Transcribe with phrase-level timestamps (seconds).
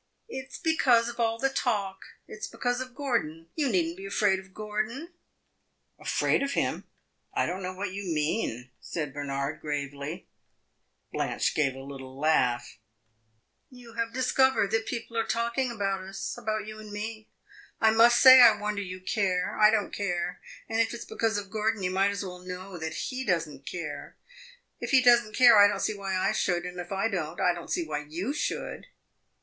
[0.27, 3.49] "It 's because of all the talk it 's because of Gordon.
[3.53, 5.13] You need n't be afraid of Gordon."
[5.99, 6.85] "Afraid of him?
[7.35, 10.27] I don't know what you mean," said Bernard, gravely.
[11.13, 12.79] Blanche gave a little laugh.
[13.69, 17.29] "You have discovered that people are talking about us about you and me.
[17.79, 19.55] I must say I wonder you care.
[19.59, 22.75] I don't care, and if it 's because of Gordon, you might as well know
[22.79, 24.17] that he does n't care.
[24.79, 27.39] If he does n't care, I don't see why I should; and if I don't,
[27.39, 28.87] I don't see why you should!"